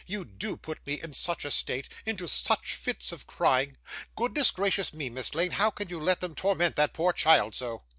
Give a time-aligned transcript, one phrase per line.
[0.07, 3.77] You do put me in such a state into such fits of crying!
[4.15, 7.83] Goodness gracious me, Miss Lane, how can you let them torment that poor child so!